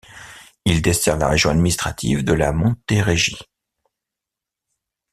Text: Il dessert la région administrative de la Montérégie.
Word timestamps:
Il 0.65 0.81
dessert 0.81 1.15
la 1.19 1.29
région 1.29 1.51
administrative 1.51 2.23
de 2.23 2.33
la 2.33 2.51
Montérégie. 2.53 3.37